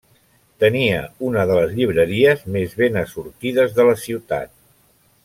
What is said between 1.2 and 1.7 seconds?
una de